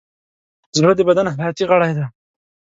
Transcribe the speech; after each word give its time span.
زړه 0.77 0.93
د 0.97 1.01
بدن 1.09 1.25
حیاتي 1.35 1.63
غړی 1.69 1.91
دی. 1.97 2.05